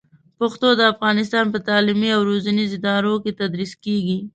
[0.39, 4.17] پښتو د افغانستان په تعلیمي او روزنیزو ادارو کې تدریس کېږي.